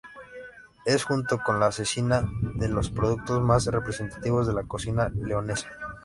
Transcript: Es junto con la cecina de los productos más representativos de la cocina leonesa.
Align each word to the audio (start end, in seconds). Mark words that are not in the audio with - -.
Es 0.83 1.03
junto 1.03 1.37
con 1.43 1.59
la 1.59 1.71
cecina 1.71 2.27
de 2.55 2.69
los 2.69 2.89
productos 2.89 3.39
más 3.39 3.67
representativos 3.67 4.47
de 4.47 4.53
la 4.53 4.63
cocina 4.63 5.09
leonesa. 5.13 5.69